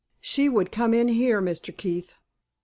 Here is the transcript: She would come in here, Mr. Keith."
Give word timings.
She 0.19 0.49
would 0.49 0.71
come 0.71 0.95
in 0.95 1.09
here, 1.09 1.43
Mr. 1.43 1.77
Keith." 1.77 2.15